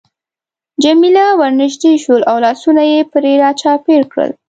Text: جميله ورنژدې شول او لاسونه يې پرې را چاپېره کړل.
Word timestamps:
جميله 0.83 1.25
ورنژدې 1.39 1.91
شول 2.03 2.21
او 2.29 2.37
لاسونه 2.45 2.81
يې 2.91 3.01
پرې 3.11 3.31
را 3.41 3.49
چاپېره 3.61 4.05
کړل. 4.11 4.31